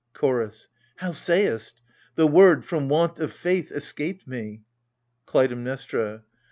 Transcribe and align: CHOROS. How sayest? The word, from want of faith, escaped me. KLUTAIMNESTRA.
CHOROS. 0.15 0.67
How 0.95 1.11
sayest? 1.11 1.79
The 2.15 2.25
word, 2.25 2.65
from 2.65 2.89
want 2.89 3.19
of 3.19 3.31
faith, 3.31 3.71
escaped 3.71 4.27
me. 4.27 4.63
KLUTAIMNESTRA. 5.27 6.23